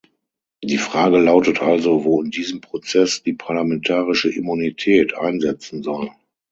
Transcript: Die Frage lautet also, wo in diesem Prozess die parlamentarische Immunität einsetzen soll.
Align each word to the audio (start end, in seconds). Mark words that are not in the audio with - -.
Die 0.63 0.79
Frage 0.79 1.19
lautet 1.19 1.61
also, 1.61 2.03
wo 2.05 2.23
in 2.23 2.31
diesem 2.31 2.59
Prozess 2.59 3.21
die 3.21 3.33
parlamentarische 3.33 4.31
Immunität 4.31 5.13
einsetzen 5.15 5.83
soll. 5.83 6.09